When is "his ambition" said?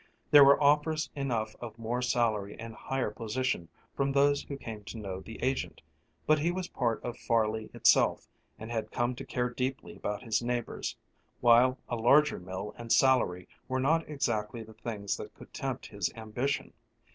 15.85-16.73